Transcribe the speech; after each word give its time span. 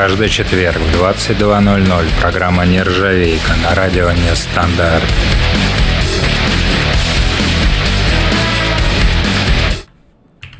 Каждый 0.00 0.28
четверг 0.28 0.76
в 0.76 1.02
22.00 1.02 2.20
программа 2.20 2.64
«Нержавейка» 2.64 3.56
на 3.64 3.74
радио 3.74 4.12
«Нестандарт». 4.12 5.02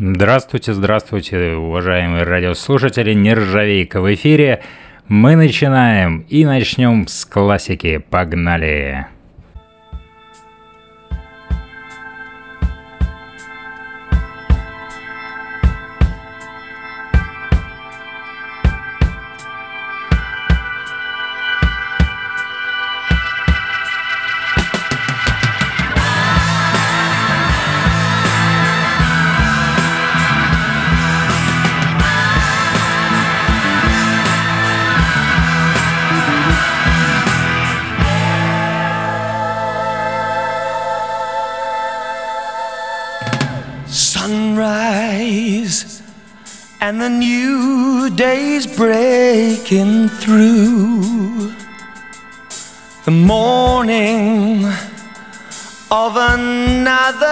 Здравствуйте, 0.01 0.73
здравствуйте, 0.75 1.55
уважаемые 1.55 2.25
радиослушатели. 2.25 3.15
Нержавейка 3.15 4.01
в 4.01 4.13
эфире. 4.13 4.65
Мы 5.07 5.37
начинаем 5.37 6.27
и 6.29 6.45
начнем 6.45 7.07
с 7.07 7.25
классики. 7.25 7.99
Погнали! 7.99 9.07
and 9.07 9.18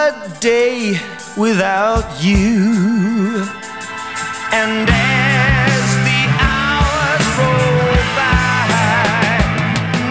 a 0.06 0.14
day 0.40 1.00
without 1.36 2.06
you. 2.22 3.44
And 4.52 4.88
as 4.88 5.86
the 6.06 6.22
hours 6.46 7.26
roll 7.38 7.98
by, 8.14 8.68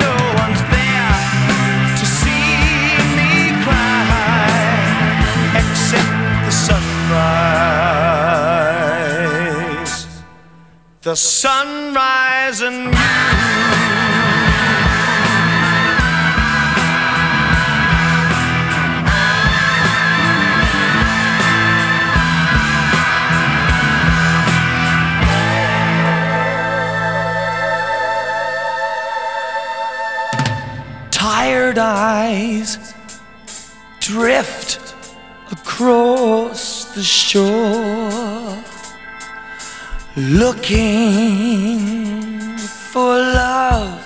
no 0.04 0.16
one's 0.42 0.64
there 0.76 1.16
to 2.00 2.06
see 2.20 2.52
me 3.18 3.32
cry 3.64 4.84
except 5.62 6.14
the 6.46 6.52
sunrise. 6.52 7.56
The 11.04 11.16
sunrise 11.16 12.60
and 12.62 12.92
me. 12.92 13.25
Eyes 31.78 32.94
drift 34.00 34.96
across 35.52 36.86
the 36.96 37.04
shore 37.04 38.58
looking 40.16 41.80
for 42.58 43.18
love 43.18 44.02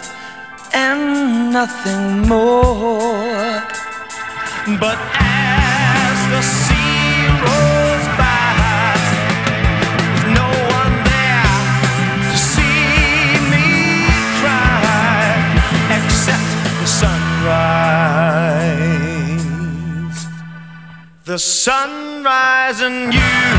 and 0.73 1.51
nothing 1.53 2.27
more. 2.27 3.61
But 4.79 4.97
as 5.19 6.17
the 6.31 6.41
sea 6.41 6.78
the 21.29 21.37
sun 21.37 22.23
rising 22.23 23.11
you 23.11 23.58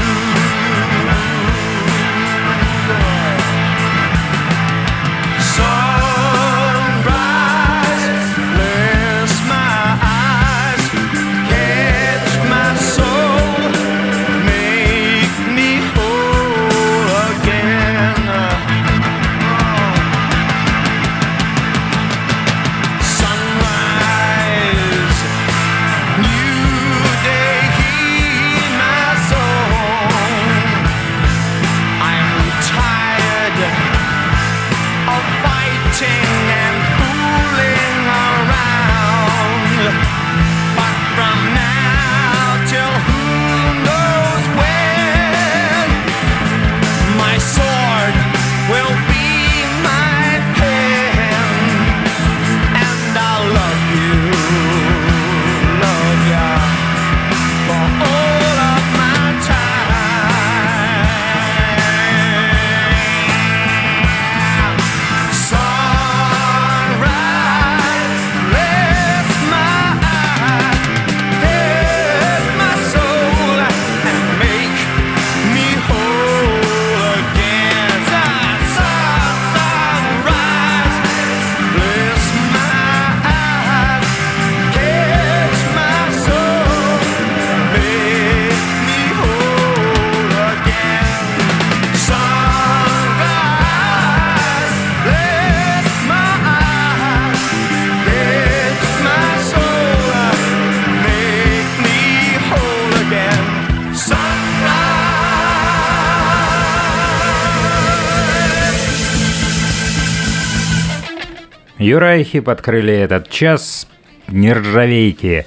Юрайхи 111.90 112.38
подкрыли 112.38 112.94
этот 112.94 113.28
час 113.30 113.88
нержавейки. 114.28 115.44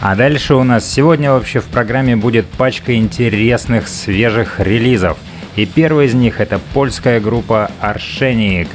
А 0.00 0.16
дальше 0.16 0.54
у 0.54 0.64
нас 0.64 0.90
сегодня 0.90 1.32
вообще 1.32 1.60
в 1.60 1.66
программе 1.66 2.16
будет 2.16 2.46
пачка 2.46 2.94
интересных 2.94 3.86
свежих 3.86 4.58
релизов. 4.58 5.18
И 5.56 5.66
первый 5.66 6.06
из 6.06 6.14
них 6.14 6.40
это 6.40 6.58
польская 6.72 7.20
группа 7.20 7.70
Arsenic. 7.82 8.68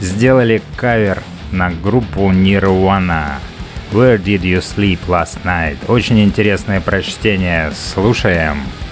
Сделали 0.00 0.62
кавер 0.76 1.22
на 1.52 1.68
группу 1.68 2.30
Nirvana. 2.30 3.34
Where 3.92 4.16
did 4.16 4.40
you 4.40 4.60
sleep 4.60 5.00
last 5.08 5.44
night? 5.44 5.76
Очень 5.88 6.24
интересное 6.24 6.80
прочтение. 6.80 7.70
Слушаем. 7.72 8.56
Don't 8.62 8.89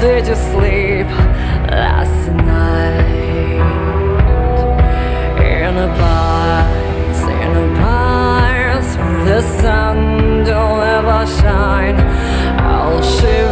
did 0.00 0.26
you 0.28 0.34
sleep 0.34 1.06
last 1.68 2.28
night? 2.32 3.60
In 5.38 5.76
a 5.76 5.88
box? 5.98 7.20
in 7.44 7.52
a 7.56 7.68
box 7.78 8.96
where 8.96 9.24
the 9.26 9.42
sun 9.42 10.44
don't 10.44 10.80
ever 10.80 11.26
shine, 11.26 11.96
I'll 12.60 13.02
shiver. 13.02 13.49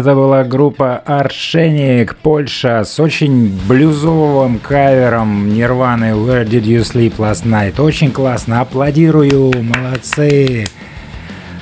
Это 0.00 0.14
была 0.14 0.44
группа 0.44 0.96
Аршеник, 0.96 2.16
Польша, 2.16 2.84
с 2.84 2.98
очень 2.98 3.54
блюзовым 3.68 4.58
кавером 4.58 5.52
Нирваны 5.52 6.12
Where 6.12 6.46
Did 6.46 6.62
You 6.62 6.80
Sleep 6.80 7.16
Last 7.18 7.44
Night. 7.44 7.78
Очень 7.78 8.10
классно, 8.10 8.62
аплодирую, 8.62 9.52
молодцы. 9.62 10.70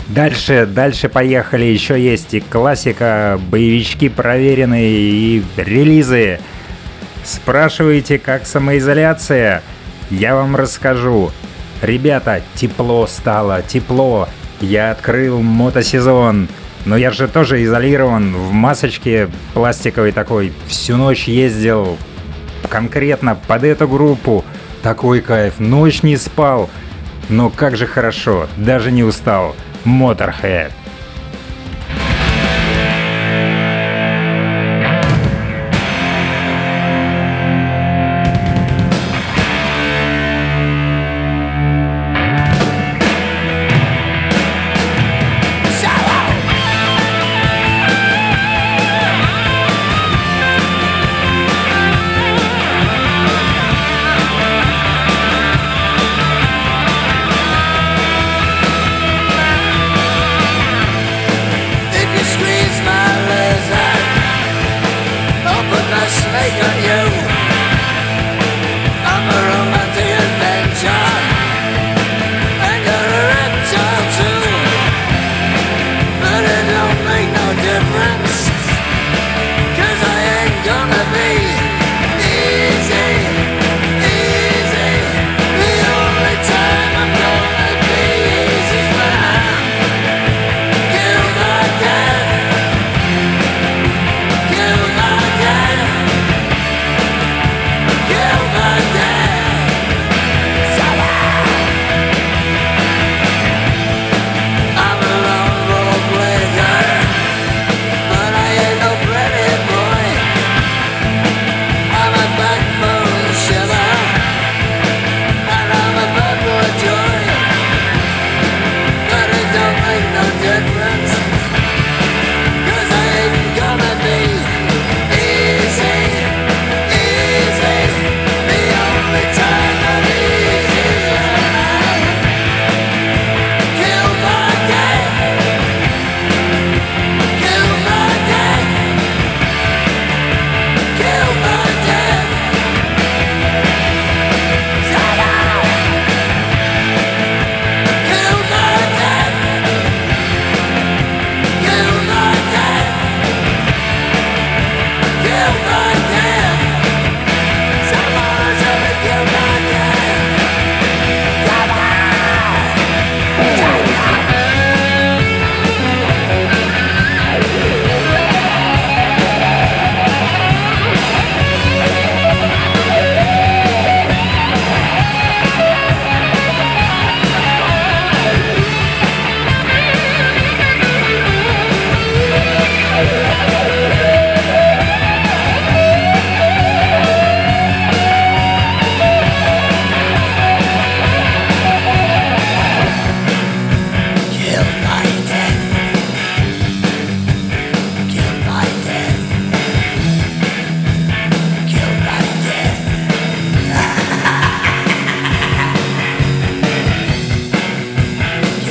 Дальше, 0.06 0.66
дальше 0.72 1.08
поехали. 1.08 1.64
Еще 1.64 2.00
есть 2.00 2.32
и 2.32 2.38
классика, 2.38 3.40
боевички 3.50 4.08
проверенные 4.08 4.88
и 4.88 5.42
релизы. 5.56 6.38
Спрашиваете, 7.24 8.20
как 8.20 8.46
самоизоляция? 8.46 9.64
Я 10.10 10.36
вам 10.36 10.54
расскажу. 10.54 11.32
Ребята, 11.82 12.42
тепло 12.54 13.08
стало, 13.08 13.62
тепло. 13.62 14.28
Я 14.60 14.92
открыл 14.92 15.42
мотосезон. 15.42 16.46
Но 16.88 16.96
я 16.96 17.10
же 17.10 17.28
тоже 17.28 17.62
изолирован 17.64 18.34
в 18.34 18.50
масочке 18.50 19.28
пластиковой 19.52 20.10
такой. 20.10 20.54
Всю 20.68 20.96
ночь 20.96 21.28
ездил 21.28 21.98
конкретно 22.70 23.34
под 23.34 23.64
эту 23.64 23.86
группу. 23.86 24.42
Такой 24.82 25.20
кайф, 25.20 25.58
ночь 25.58 26.02
не 26.02 26.16
спал. 26.16 26.70
Но 27.28 27.50
как 27.50 27.76
же 27.76 27.86
хорошо, 27.86 28.48
даже 28.56 28.90
не 28.90 29.04
устал. 29.04 29.54
Motorhead. 29.84 30.72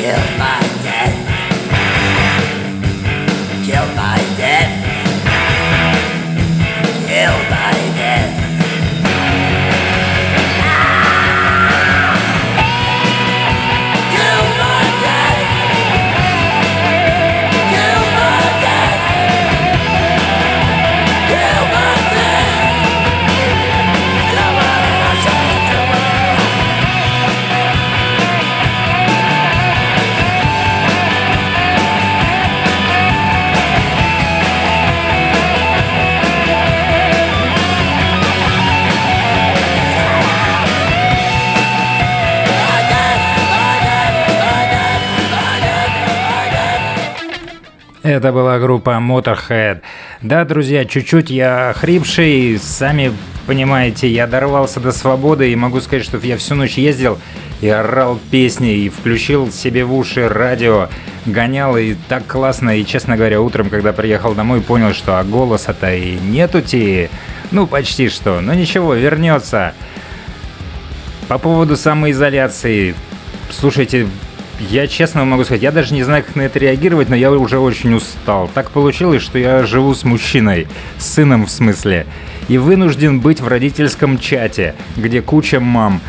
live 0.07 0.37
by. 0.37 0.66
Это 48.07 48.31
была 48.31 48.57
группа 48.57 48.91
Motorhead. 48.91 49.81
Да, 50.21 50.45
друзья, 50.45 50.85
чуть-чуть 50.85 51.29
я 51.29 51.73
хрипший, 51.75 52.57
сами 52.57 53.11
понимаете, 53.45 54.07
я 54.07 54.27
дорвался 54.27 54.79
до 54.79 54.93
свободы 54.93 55.51
и 55.51 55.57
могу 55.57 55.81
сказать, 55.81 56.05
что 56.05 56.17
я 56.19 56.37
всю 56.37 56.55
ночь 56.55 56.77
ездил 56.77 57.19
и 57.59 57.67
орал 57.67 58.17
песни, 58.31 58.75
и 58.75 58.87
включил 58.87 59.51
себе 59.51 59.83
в 59.83 59.93
уши 59.93 60.29
радио, 60.29 60.87
гонял, 61.25 61.75
и 61.75 61.95
так 62.07 62.25
классно, 62.27 62.77
и, 62.77 62.85
честно 62.85 63.17
говоря, 63.17 63.41
утром, 63.41 63.69
когда 63.69 63.91
приехал 63.91 64.33
домой, 64.33 64.61
понял, 64.61 64.93
что 64.93 65.19
а 65.19 65.25
голоса-то 65.25 65.93
и 65.93 66.15
нету-ти, 66.15 67.09
ну, 67.51 67.67
почти 67.67 68.07
что, 68.07 68.39
но 68.39 68.53
ничего, 68.53 68.93
вернется. 68.93 69.73
По 71.27 71.37
поводу 71.37 71.75
самоизоляции, 71.75 72.95
слушайте, 73.49 74.07
я 74.59 74.87
честно 74.87 75.23
могу 75.25 75.43
сказать, 75.43 75.61
я 75.61 75.71
даже 75.71 75.93
не 75.93 76.03
знаю, 76.03 76.23
как 76.23 76.35
на 76.35 76.41
это 76.41 76.59
реагировать, 76.59 77.09
но 77.09 77.15
я 77.15 77.31
уже 77.31 77.59
очень 77.59 77.93
устал. 77.93 78.49
Так 78.53 78.71
получилось, 78.71 79.21
что 79.21 79.37
я 79.37 79.63
живу 79.65 79.93
с 79.93 80.03
мужчиной, 80.03 80.67
с 80.97 81.05
сыном 81.13 81.45
в 81.45 81.51
смысле, 81.51 82.05
и 82.47 82.57
вынужден 82.57 83.19
быть 83.19 83.41
в 83.41 83.47
родительском 83.47 84.17
чате, 84.17 84.75
где 84.95 85.21
куча 85.21 85.59
мам. 85.59 86.01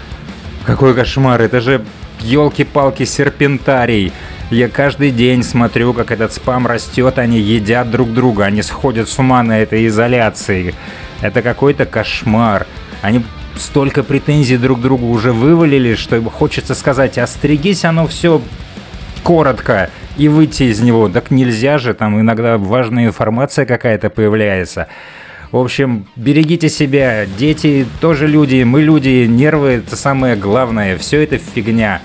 Какой 0.64 0.94
кошмар, 0.94 1.40
это 1.40 1.60
же 1.60 1.84
елки-палки 2.20 3.04
серпентарий. 3.04 4.12
Я 4.50 4.68
каждый 4.68 5.10
день 5.10 5.42
смотрю, 5.42 5.92
как 5.92 6.10
этот 6.10 6.32
спам 6.32 6.66
растет, 6.66 7.18
они 7.18 7.38
едят 7.38 7.90
друг 7.90 8.12
друга, 8.12 8.44
они 8.44 8.62
сходят 8.62 9.08
с 9.08 9.18
ума 9.18 9.42
на 9.42 9.60
этой 9.60 9.86
изоляции. 9.86 10.74
Это 11.20 11.42
какой-то 11.42 11.84
кошмар. 11.84 12.66
Они 13.02 13.24
столько 13.58 14.02
претензий 14.02 14.56
друг 14.56 14.80
другу 14.80 15.08
уже 15.08 15.32
вывалили, 15.32 15.94
что 15.94 16.20
хочется 16.22 16.74
сказать, 16.74 17.18
остригись 17.18 17.84
оно 17.84 18.06
все 18.06 18.40
коротко 19.22 19.90
и 20.16 20.28
выйти 20.28 20.64
из 20.64 20.80
него. 20.80 21.08
Так 21.08 21.30
нельзя 21.30 21.78
же, 21.78 21.94
там 21.94 22.20
иногда 22.20 22.58
важная 22.58 23.06
информация 23.06 23.66
какая-то 23.66 24.10
появляется. 24.10 24.88
В 25.50 25.56
общем, 25.56 26.06
берегите 26.16 26.68
себя, 26.68 27.24
дети 27.26 27.86
тоже 28.00 28.26
люди, 28.26 28.62
мы 28.64 28.82
люди, 28.82 29.26
нервы 29.26 29.82
это 29.86 29.96
самое 29.96 30.36
главное, 30.36 30.98
все 30.98 31.22
это 31.22 31.38
фигня. 31.38 32.02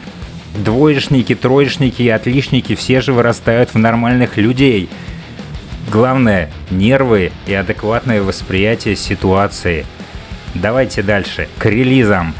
Двоечники, 0.56 1.36
троечники, 1.36 2.08
отличники, 2.08 2.76
все 2.76 3.02
же 3.02 3.12
вырастают 3.12 3.74
в 3.74 3.78
нормальных 3.78 4.38
людей. 4.38 4.88
Главное– 5.92 6.50
нервы 6.72 7.32
и 7.46 7.54
адекватное 7.54 8.22
восприятие 8.22 8.96
ситуации– 8.96 9.86
Давайте 10.54 11.02
дальше, 11.02 11.48
к 11.58 11.66
релизам. 11.66 12.34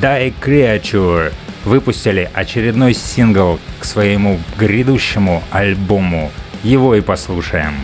Die 0.00 0.32
Creature 0.40 1.32
выпустили 1.64 2.30
очередной 2.32 2.94
сингл 2.94 3.60
к 3.78 3.84
своему 3.84 4.40
грядущему 4.58 5.42
альбому. 5.50 6.30
Его 6.62 6.94
и 6.94 7.00
послушаем. 7.00 7.74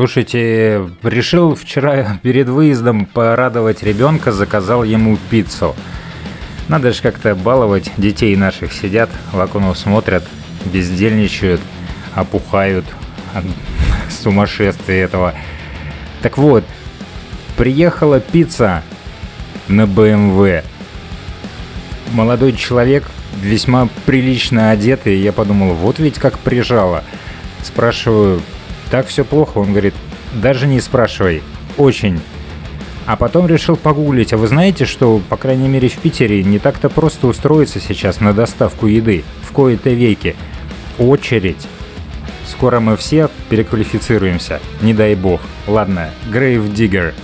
Слушайте, 0.00 0.88
решил 1.02 1.54
вчера 1.54 2.18
перед 2.22 2.48
выездом 2.48 3.04
порадовать 3.04 3.82
ребенка, 3.82 4.32
заказал 4.32 4.82
ему 4.82 5.18
пиццу. 5.28 5.76
Надо 6.68 6.94
же 6.94 7.02
как-то 7.02 7.34
баловать 7.34 7.92
детей 7.98 8.34
наших. 8.34 8.72
Сидят, 8.72 9.10
в 9.30 9.38
окно 9.38 9.74
смотрят, 9.74 10.24
бездельничают, 10.64 11.60
опухают 12.14 12.86
от 13.34 13.44
сумасшествия 14.10 15.04
этого. 15.04 15.34
Так 16.22 16.38
вот, 16.38 16.64
приехала 17.58 18.20
пицца 18.20 18.82
на 19.68 19.86
БМВ. 19.86 20.64
Молодой 22.12 22.54
человек, 22.54 23.04
весьма 23.38 23.86
прилично 24.06 24.70
одетый, 24.70 25.18
я 25.18 25.34
подумал, 25.34 25.74
вот 25.74 25.98
ведь 25.98 26.18
как 26.18 26.38
прижало. 26.38 27.04
Спрашиваю, 27.62 28.40
так 28.90 29.06
все 29.06 29.24
плохо? 29.24 29.58
Он 29.58 29.70
говорит, 29.70 29.94
даже 30.34 30.66
не 30.66 30.80
спрашивай, 30.80 31.42
очень. 31.76 32.20
А 33.06 33.16
потом 33.16 33.46
решил 33.46 33.76
погуглить, 33.76 34.32
а 34.32 34.36
вы 34.36 34.46
знаете, 34.46 34.84
что, 34.84 35.20
по 35.28 35.36
крайней 35.36 35.68
мере, 35.68 35.88
в 35.88 35.96
Питере 35.96 36.44
не 36.44 36.58
так-то 36.58 36.88
просто 36.88 37.26
устроиться 37.26 37.80
сейчас 37.80 38.20
на 38.20 38.32
доставку 38.32 38.86
еды, 38.86 39.24
в 39.42 39.52
кои-то 39.52 39.90
веки. 39.90 40.36
Очередь. 40.98 41.66
Скоро 42.46 42.80
мы 42.80 42.96
все 42.96 43.30
переквалифицируемся, 43.48 44.60
не 44.82 44.92
дай 44.92 45.14
бог. 45.14 45.40
Ладно, 45.66 46.10
Grave 46.30 46.72
Digger. 46.72 47.14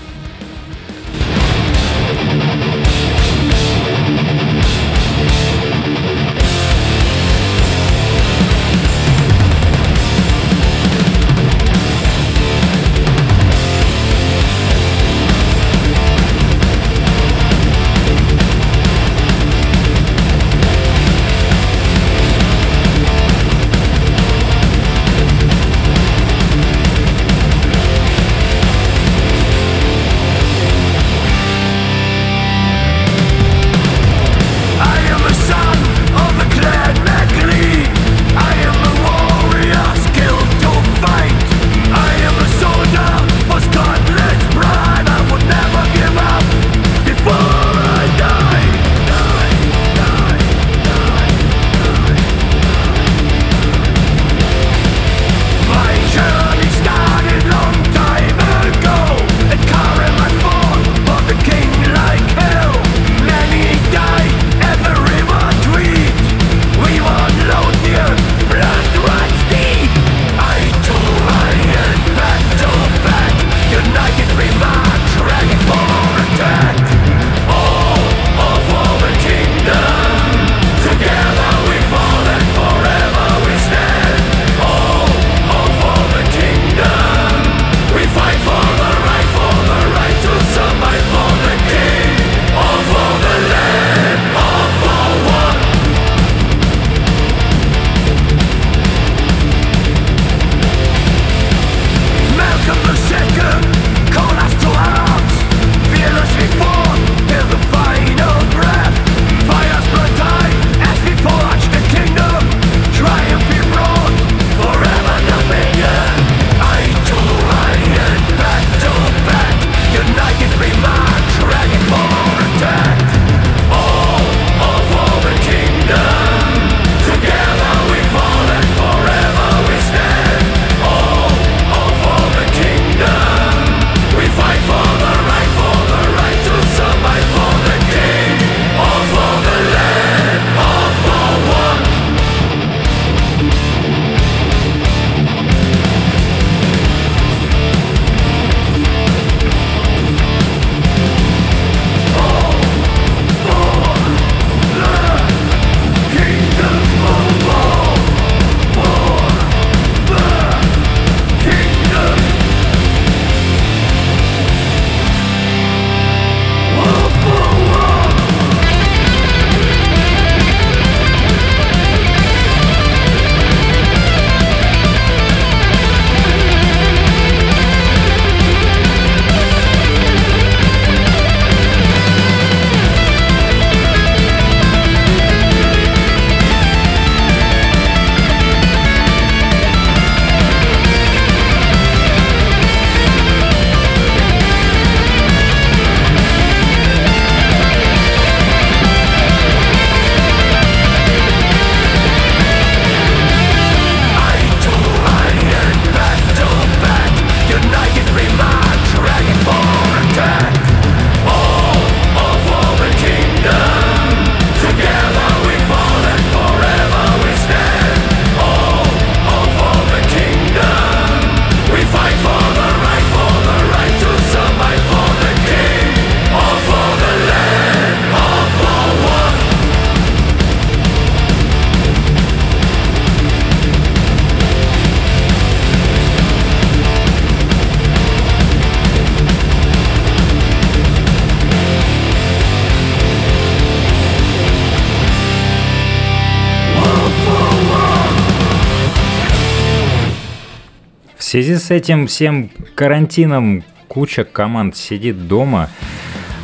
Связи 251.36 251.56
с 251.56 251.70
этим 251.70 252.06
всем 252.06 252.48
карантином 252.74 253.62
куча 253.88 254.24
команд 254.24 254.74
сидит 254.74 255.28
дома, 255.28 255.68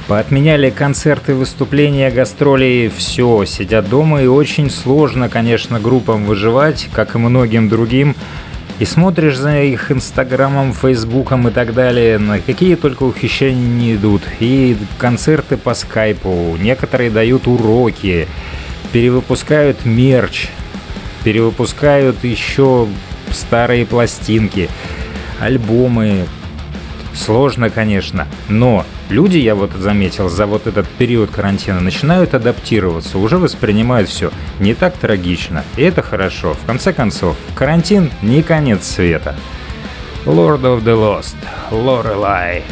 Поотменяли 0.07 0.69
концерты, 0.69 1.35
выступления, 1.35 2.11
гастроли, 2.11 2.93
все, 2.95 3.47
сидят 3.47 3.89
дома, 3.89 4.23
и 4.23 4.27
очень 4.27 4.69
сложно, 4.69 5.31
конечно, 5.31 5.81
группам 5.81 6.27
выживать, 6.27 6.91
как 6.93 7.15
и 7.15 7.19
многим 7.19 7.71
другим. 7.71 8.15
И 8.81 8.85
смотришь 8.85 9.39
за 9.39 9.63
их 9.63 9.91
инстаграмом, 9.91 10.75
фейсбуком 10.75 11.49
и 11.49 11.51
так 11.53 11.73
далее, 11.73 12.19
на 12.19 12.41
какие 12.41 12.75
только 12.75 13.05
ухищрения 13.05 13.67
не 13.67 13.95
идут. 13.95 14.21
И 14.41 14.77
концерты 14.99 15.57
по 15.57 15.73
скайпу, 15.73 16.55
некоторые 16.61 17.09
дают 17.09 17.47
уроки, 17.47 18.29
перевыпускают 18.93 19.87
мерч, 19.87 20.49
перевыпускают 21.25 22.23
еще 22.25 22.89
старые 23.33 23.87
пластинки, 23.87 24.69
альбомы. 25.41 26.27
Сложно, 27.15 27.69
конечно, 27.69 28.27
но 28.49 28.87
люди, 29.11 29.37
я 29.37 29.55
вот 29.55 29.73
заметил, 29.73 30.31
за 30.31 30.47
вот 30.47 30.67
этот 30.67 30.89
период 30.89 31.31
карантина 31.31 31.81
начинают 31.81 32.35
адаптироваться, 32.35 33.19
уже 33.19 33.37
воспринимают 33.37 34.09
все 34.09 34.31
не 34.61 34.75
так 34.75 34.97
трагично. 34.97 35.63
И 35.77 35.83
это 35.83 36.03
хорошо. 36.03 36.55
В 36.55 36.65
конце 36.65 36.93
концов, 36.95 37.37
карантин 37.55 38.11
не 38.23 38.43
конец 38.43 38.87
света. 38.87 39.37
Lord 40.25 40.63
of 40.63 40.85
the 40.85 40.97
Lost, 40.97 41.37
Lorelai. 41.71 42.63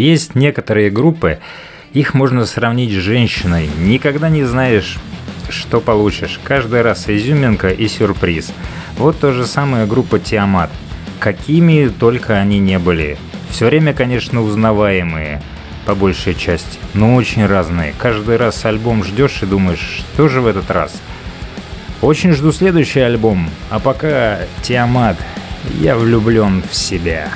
Есть 0.00 0.34
некоторые 0.34 0.88
группы, 0.88 1.40
их 1.92 2.14
можно 2.14 2.46
сравнить 2.46 2.90
с 2.90 3.02
женщиной. 3.02 3.68
Никогда 3.80 4.30
не 4.30 4.44
знаешь, 4.44 4.96
что 5.50 5.82
получишь. 5.82 6.40
Каждый 6.42 6.80
раз 6.80 7.06
изюминка 7.06 7.68
и 7.68 7.86
сюрприз. 7.86 8.50
Вот 8.96 9.20
то 9.20 9.32
же 9.32 9.44
самое 9.44 9.84
группа 9.84 10.18
Тиамат. 10.18 10.70
Какими 11.18 11.88
только 11.88 12.38
они 12.38 12.58
не 12.58 12.78
были. 12.78 13.18
Все 13.50 13.66
время, 13.66 13.92
конечно, 13.92 14.42
узнаваемые, 14.42 15.42
по 15.84 15.94
большей 15.94 16.34
части, 16.34 16.78
но 16.94 17.14
очень 17.14 17.44
разные. 17.44 17.92
Каждый 17.98 18.38
раз 18.38 18.64
альбом 18.64 19.04
ждешь 19.04 19.42
и 19.42 19.46
думаешь, 19.46 20.02
что 20.14 20.28
же 20.28 20.40
в 20.40 20.46
этот 20.46 20.70
раз? 20.70 20.98
Очень 22.00 22.32
жду 22.32 22.52
следующий 22.52 23.00
альбом, 23.00 23.50
а 23.68 23.78
пока 23.78 24.38
Тиамат, 24.62 25.18
я 25.78 25.94
влюблен 25.94 26.62
в 26.70 26.74
себя. 26.74 27.28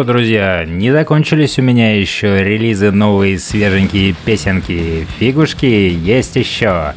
что, 0.00 0.12
друзья, 0.12 0.64
не 0.66 0.90
закончились 0.92 1.58
у 1.58 1.62
меня 1.62 1.94
еще 2.00 2.42
релизы 2.42 2.90
новые 2.90 3.38
свеженькие 3.38 4.14
песенки, 4.24 5.06
фигушки 5.18 5.66
есть 5.66 6.36
еще. 6.36 6.94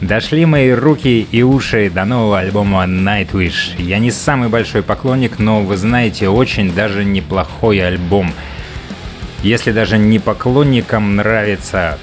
Дошли 0.00 0.44
мои 0.44 0.72
руки 0.72 1.24
и 1.30 1.42
уши 1.44 1.88
до 1.88 2.04
нового 2.04 2.40
альбома 2.40 2.82
Nightwish. 2.82 3.80
Я 3.80 4.00
не 4.00 4.10
самый 4.10 4.48
большой 4.48 4.82
поклонник, 4.82 5.38
но 5.38 5.62
вы 5.62 5.76
знаете, 5.76 6.28
очень 6.28 6.74
даже 6.74 7.04
неплохой 7.04 7.78
альбом. 7.78 8.32
Если 9.44 9.70
даже 9.70 9.96
не 9.96 10.18
поклонникам 10.18 11.14
нравится, 11.14 11.96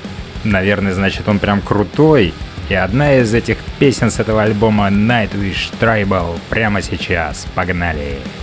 наверное, 0.45 0.93
значит 0.93 1.27
он 1.27 1.39
прям 1.39 1.59
крутой. 1.59 2.33
И 2.69 2.73
одна 2.75 3.15
из 3.15 3.33
этих 3.33 3.57
песен 3.77 4.09
с 4.09 4.21
этого 4.21 4.43
альбома 4.43 4.87
Nightwish 4.87 5.73
Tribal 5.81 6.39
прямо 6.49 6.81
сейчас. 6.81 7.45
Погнали! 7.55 7.97
Погнали! 7.97 8.42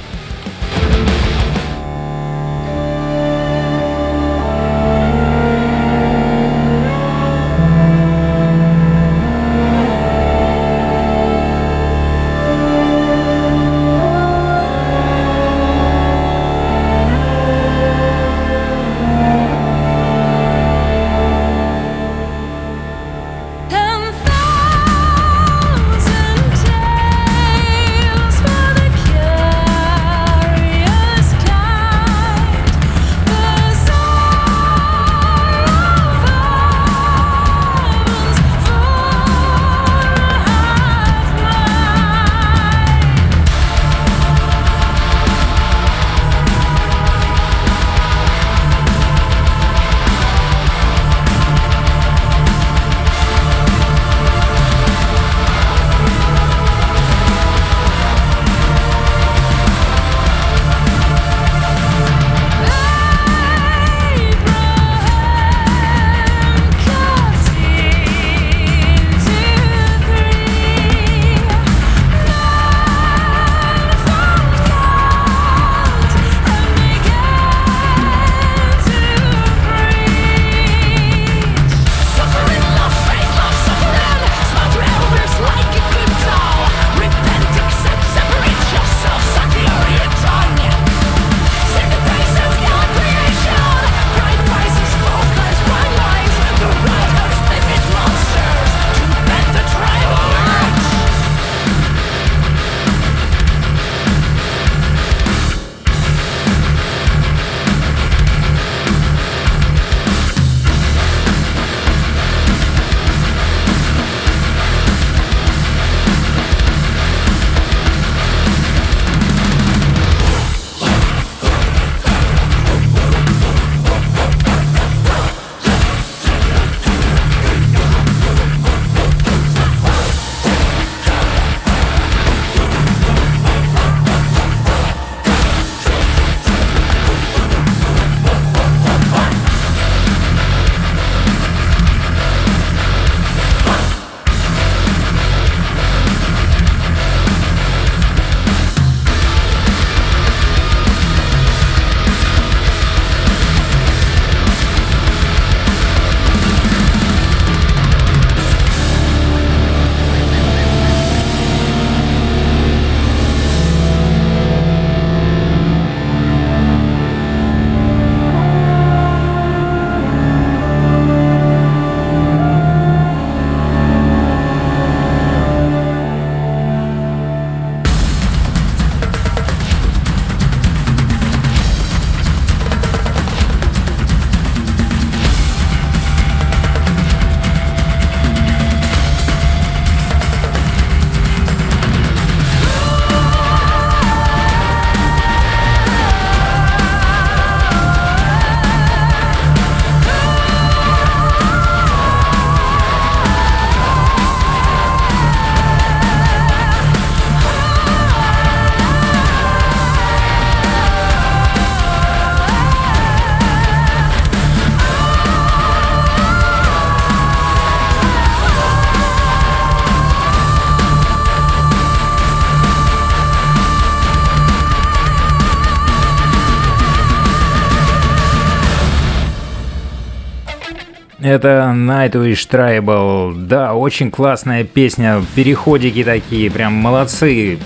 Это 231.31 231.73
Nightwish 231.73 232.49
Tribal. 232.51 233.33
Да, 233.37 233.75
очень 233.75 234.11
классная 234.11 234.65
песня. 234.65 235.23
Переходики 235.37 236.03
такие, 236.03 236.51
прям 236.51 236.73
молодцы. 236.73 237.61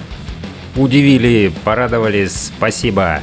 Удивили, 0.77 1.51
порадовали, 1.65 2.27
спасибо. 2.27 3.21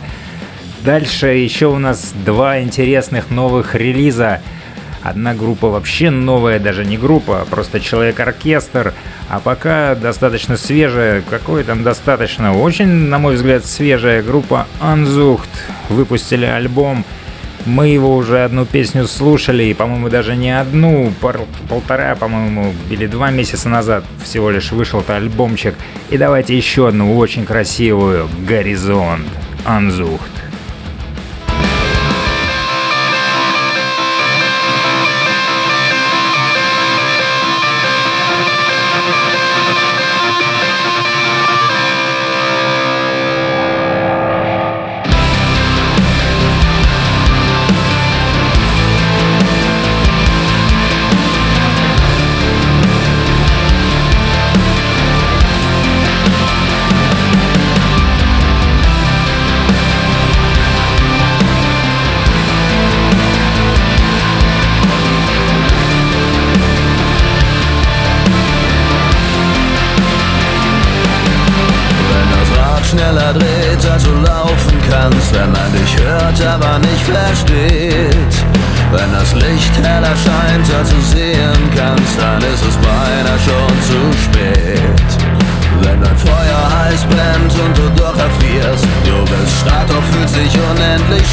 Дальше 0.83 1.27
еще 1.27 1.67
у 1.67 1.77
нас 1.77 2.11
два 2.25 2.59
интересных 2.59 3.29
новых 3.29 3.75
релиза. 3.75 4.41
Одна 5.03 5.35
группа 5.35 5.69
вообще 5.69 6.09
новая, 6.09 6.57
даже 6.57 6.85
не 6.85 6.97
группа, 6.97 7.41
а 7.41 7.45
просто 7.45 7.79
человек-оркестр. 7.79 8.95
А 9.29 9.39
пока 9.41 9.93
достаточно 9.93 10.57
свежая, 10.57 11.21
какой 11.21 11.63
там 11.63 11.83
достаточно, 11.83 12.57
очень, 12.57 12.87
на 12.87 13.19
мой 13.19 13.35
взгляд, 13.35 13.63
свежая 13.63 14.23
группа 14.23 14.65
Unzucht. 14.81 15.49
Выпустили 15.89 16.45
альбом 16.45 17.05
мы 17.65 17.87
его 17.87 18.15
уже 18.15 18.43
одну 18.43 18.65
песню 18.65 19.07
слушали, 19.07 19.63
и, 19.63 19.73
по-моему, 19.73 20.09
даже 20.09 20.35
не 20.35 20.51
одну, 20.51 21.11
пар, 21.21 21.41
полтора, 21.69 22.15
по-моему, 22.15 22.73
или 22.89 23.07
два 23.07 23.31
месяца 23.31 23.69
назад 23.69 24.03
всего 24.23 24.49
лишь 24.49 24.71
вышел-то 24.71 25.15
альбомчик. 25.15 25.75
И 26.09 26.17
давайте 26.17 26.55
еще 26.55 26.87
одну 26.87 27.17
очень 27.17 27.45
красивую 27.45 28.29
«Горизонт» 28.47 29.27
Анзухт. 29.65 30.50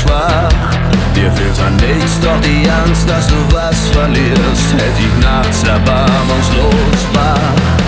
schwach. 0.00 0.78
Dir 1.14 1.30
fehlt 1.32 1.58
an 1.66 1.76
nichts, 1.76 2.20
doch 2.20 2.40
die 2.40 2.68
Angst, 2.70 3.08
dass 3.08 3.26
du 3.26 3.40
was 3.50 3.78
verlierst, 3.88 4.68
hält 4.76 4.96
dich 4.98 5.24
nachts 5.24 5.62
erbarmungslos 5.64 7.00
wach. 7.12 7.78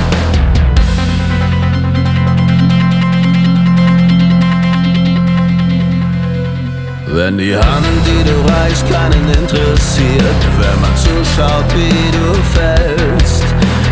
Wenn 7.13 7.39
die 7.39 7.57
Hand, 7.57 7.87
die 8.07 8.25
du 8.25 8.37
reichst, 8.53 8.85
keinen 8.89 9.29
interessiert, 9.29 10.41
wenn 10.59 10.81
man 10.81 10.95
zuschaut, 10.97 11.67
wie 11.75 12.11
du 12.17 12.35
fällst, 12.55 13.45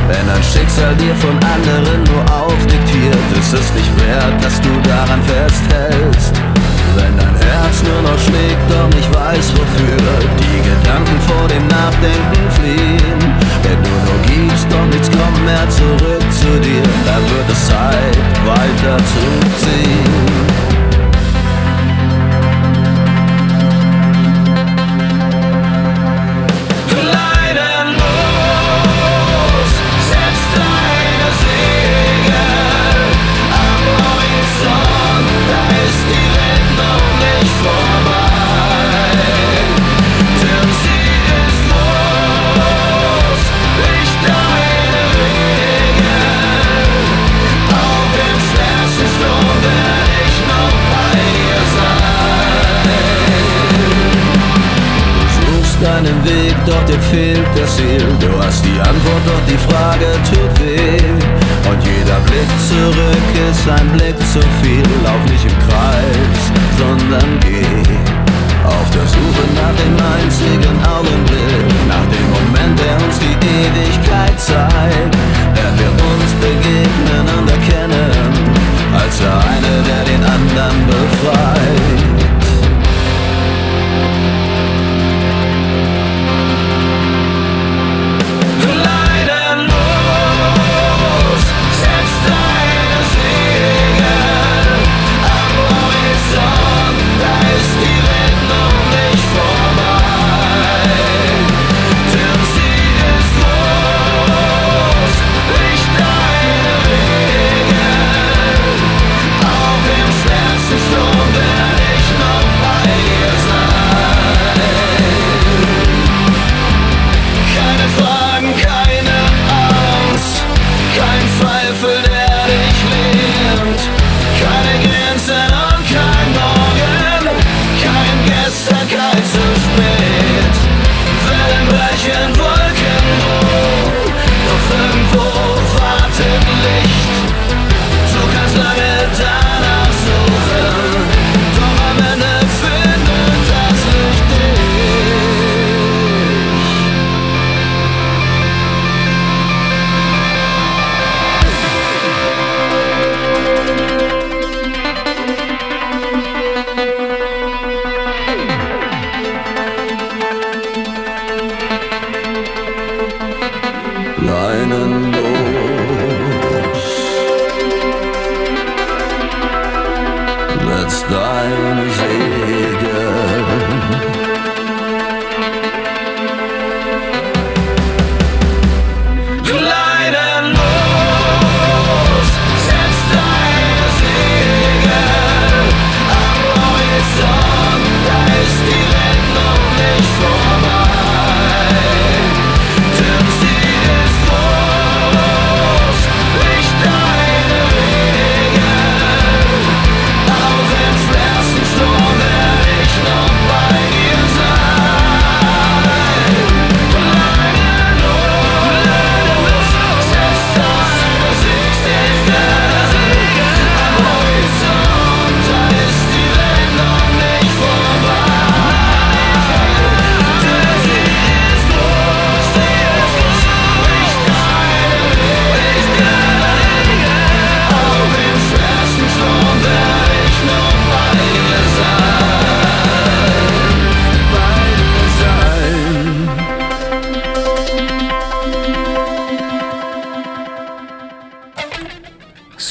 wenn 0.08 0.28
ein 0.30 0.42
Schicksal 0.42 0.94
dir 0.94 1.14
von 1.16 1.36
anderen 1.42 2.04
nur 2.04 2.24
aufdiktiert, 2.32 3.18
ist 3.38 3.52
es 3.52 3.74
nicht 3.74 3.90
wert, 4.00 4.42
dass 4.42 4.60
du 4.60 4.70
daran 4.88 5.20
festhältst. 5.24 6.32
Wenn 6.96 7.16
dein 7.16 7.36
Herz 7.36 7.82
nur 7.82 8.02
noch 8.02 8.18
schlägt, 8.18 8.68
und 8.84 8.94
ich 8.94 9.08
weiß 9.14 9.52
wofür 9.52 9.96
Die 10.40 10.60
Gedanken 10.68 11.18
vor 11.28 11.48
dem 11.48 11.66
Nachdenken 11.68 12.44
fliehen. 12.56 13.20
Wenn 13.62 13.82
du 13.82 13.94
nur 14.06 14.20
gibst, 14.26 14.68
und 14.72 14.90
nichts 14.90 15.10
kommt 15.10 15.44
mehr 15.44 15.68
zurück 15.68 16.24
zu 16.30 16.60
dir 16.60 16.82
Dann 17.06 17.22
wird 17.34 17.48
es 17.50 17.66
Zeit, 17.66 18.16
weiter 18.44 18.96
zu 18.98 19.24
ziehen. 19.64 20.77
Ewigkeit 73.42 74.40
Zeit. 74.40 75.27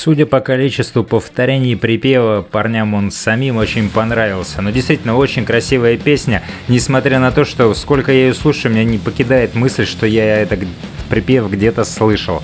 Судя 0.08 0.26
по 0.26 0.40
количеству 0.40 1.04
повторений 1.04 1.76
припева, 1.76 2.42
парням 2.42 2.94
он 2.94 3.12
самим 3.12 3.58
очень 3.58 3.90
понравился. 3.90 4.62
Но 4.62 4.70
действительно, 4.70 5.18
очень 5.18 5.44
красивая 5.44 5.98
песня, 5.98 6.44
несмотря 6.70 7.20
на 7.20 7.30
то, 7.34 7.44
что 7.44 7.74
сколько 7.74 8.14
я 8.14 8.28
ее 8.28 8.34
слушаю, 8.34 8.72
меня 8.72 8.86
не 8.86 9.00
покидает 9.00 9.54
мысль, 9.54 9.86
что 9.86 10.06
я 10.06 10.38
этот 10.38 10.62
припев 11.10 11.52
где-то 11.52 11.84
слышал. 11.84 12.42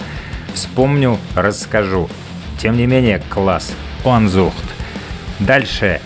Вспомню, 0.54 1.18
расскажу. 1.36 2.10
Тем 2.62 2.76
не 2.76 2.86
менее, 2.86 3.24
класс. 3.30 3.72
Онзухт. 4.04 4.66
Дальше. 5.40 6.02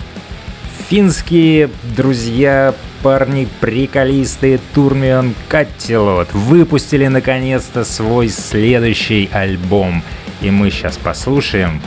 Финские 0.90 1.72
друзья 1.96 2.76
парни 3.02 3.48
приколисты 3.62 4.60
Турмион 4.76 5.34
Каттилот 5.48 6.32
выпустили 6.34 7.08
наконец-то 7.08 7.84
свой 7.84 8.30
следующий 8.30 9.28
альбом– 9.34 10.04
и 10.42 10.52
мы 10.52 10.72
сейчас 10.72 10.98
послушаем 10.98 11.82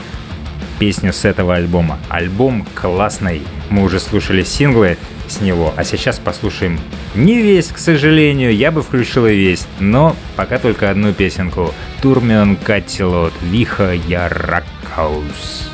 песню 0.79 1.13
с 1.13 1.25
этого 1.25 1.55
альбома. 1.55 1.99
Альбом 2.09 2.65
классный. 2.73 3.41
Мы 3.69 3.83
уже 3.83 3.99
слушали 3.99 4.43
синглы 4.43 4.97
с 5.27 5.39
него, 5.39 5.73
а 5.77 5.83
сейчас 5.83 6.19
послушаем 6.19 6.79
не 7.13 7.41
весь, 7.41 7.67
к 7.67 7.77
сожалению, 7.77 8.55
я 8.55 8.71
бы 8.71 8.81
включил 8.81 9.27
и 9.27 9.35
весь, 9.35 9.67
но 9.79 10.15
пока 10.35 10.59
только 10.59 10.89
одну 10.89 11.13
песенку. 11.13 11.73
Турмион 12.01 12.55
Каттилот, 12.55 13.33
Виха 13.41 13.91
Яракаус. 13.91 15.71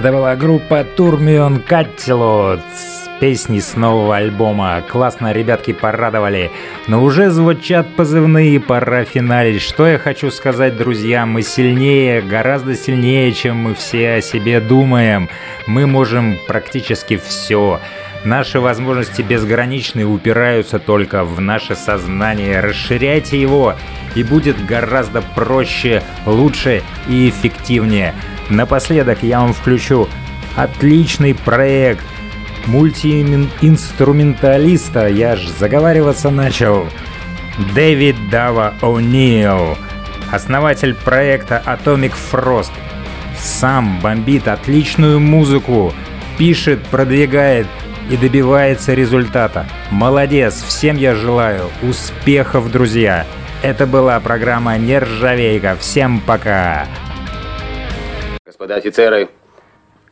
Это 0.00 0.12
была 0.12 0.34
группа 0.34 0.82
Турмион 0.82 1.60
Каттилот 1.60 2.60
с 2.74 3.10
песней 3.20 3.60
с 3.60 3.76
нового 3.76 4.16
альбома. 4.16 4.82
Классно, 4.88 5.30
ребятки 5.30 5.74
порадовали. 5.74 6.50
Но 6.88 7.04
уже 7.04 7.28
звучат 7.28 7.86
позывные, 7.96 8.60
пора 8.60 9.04
финалить. 9.04 9.60
Что 9.60 9.86
я 9.86 9.98
хочу 9.98 10.30
сказать, 10.30 10.78
друзья, 10.78 11.26
мы 11.26 11.42
сильнее, 11.42 12.22
гораздо 12.22 12.76
сильнее, 12.76 13.30
чем 13.32 13.56
мы 13.58 13.74
все 13.74 14.14
о 14.14 14.22
себе 14.22 14.62
думаем. 14.62 15.28
Мы 15.66 15.86
можем 15.86 16.38
практически 16.48 17.18
все. 17.18 17.78
Наши 18.24 18.58
возможности 18.58 19.20
безграничны 19.20 20.06
упираются 20.06 20.78
только 20.78 21.24
в 21.24 21.42
наше 21.42 21.74
сознание. 21.74 22.60
Расширяйте 22.60 23.38
его, 23.38 23.74
и 24.14 24.22
будет 24.22 24.64
гораздо 24.64 25.20
проще, 25.20 26.02
лучше 26.24 26.82
и 27.06 27.28
эффективнее. 27.28 28.14
Напоследок 28.50 29.22
я 29.22 29.40
вам 29.40 29.54
включу 29.54 30.06
отличный 30.56 31.34
проект 31.34 32.04
мультиинструменталиста, 32.66 35.06
я 35.06 35.36
ж 35.36 35.48
заговариваться 35.48 36.28
начал. 36.30 36.86
Дэвид 37.74 38.16
Дава 38.28 38.74
О'Нил, 38.82 39.78
основатель 40.32 40.94
проекта 40.94 41.62
Atomic 41.64 42.12
Frost. 42.32 42.72
Сам 43.38 44.00
бомбит 44.00 44.48
отличную 44.48 45.20
музыку, 45.20 45.94
пишет, 46.36 46.82
продвигает 46.86 47.68
и 48.10 48.16
добивается 48.16 48.94
результата. 48.94 49.68
Молодец, 49.90 50.64
всем 50.66 50.96
я 50.96 51.14
желаю 51.14 51.70
успехов, 51.82 52.72
друзья. 52.72 53.26
Это 53.62 53.86
была 53.86 54.18
программа 54.20 54.78
«Нержавейка». 54.78 55.76
Всем 55.78 56.20
пока! 56.20 56.86
Господа 58.60 58.74
офицеры, 58.76 59.30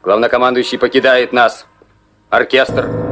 главнокомандующий 0.02 0.78
покидает 0.78 1.34
нас. 1.34 1.66
Оркестр. 2.30 3.07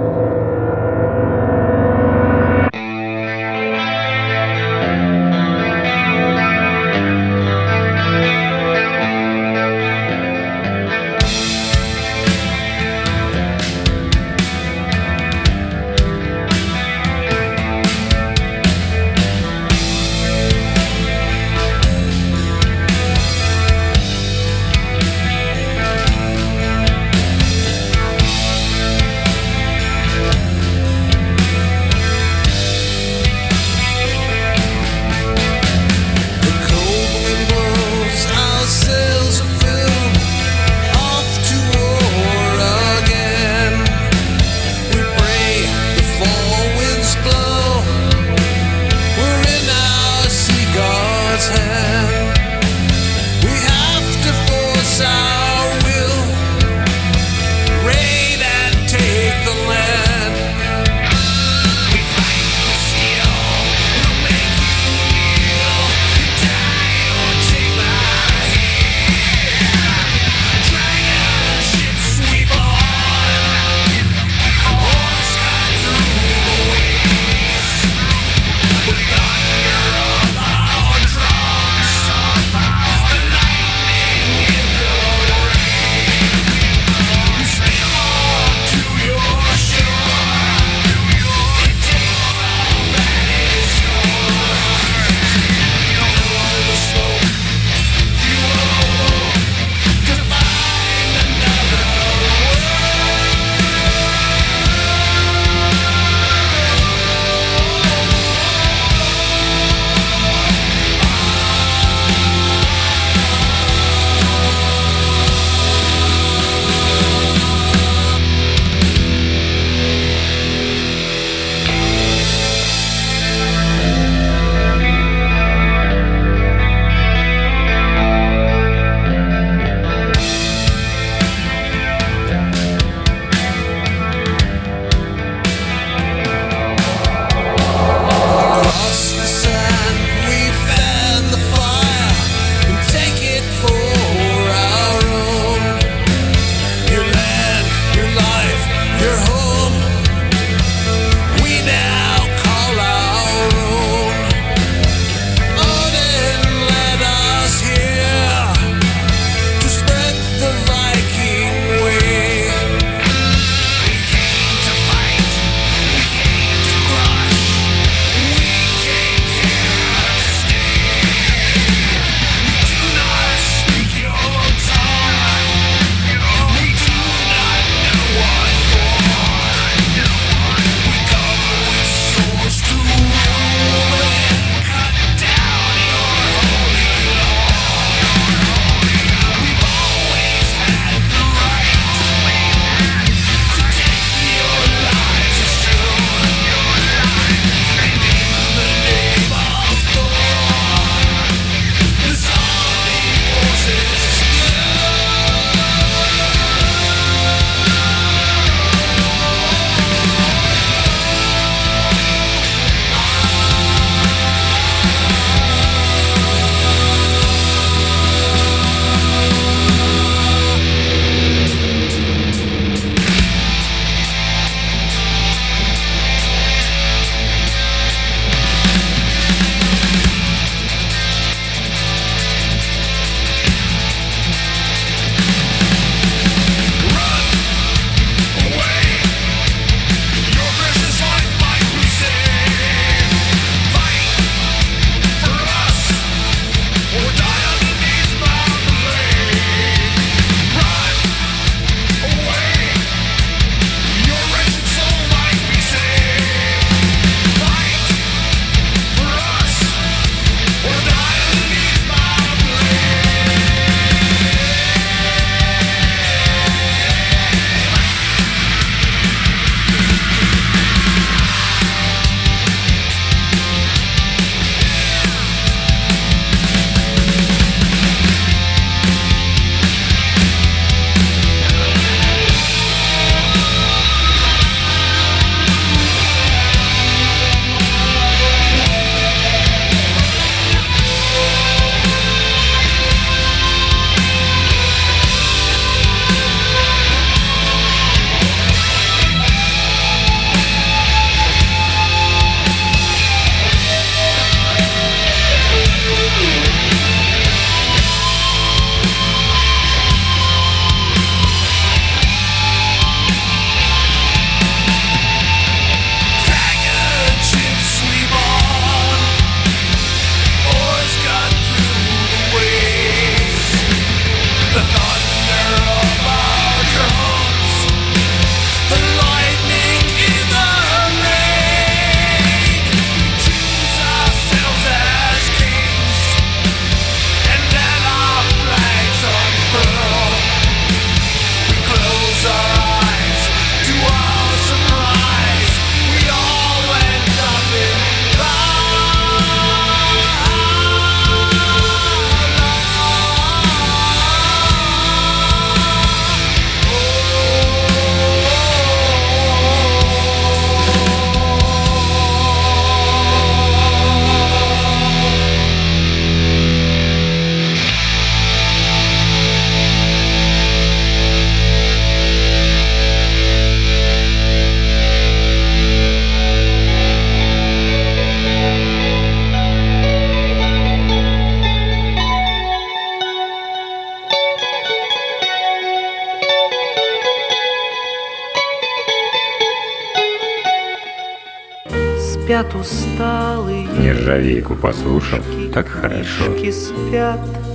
Послушал, 394.66 395.20
так 395.54 395.68
хорошо. 395.68 396.24
спят 396.50 397.45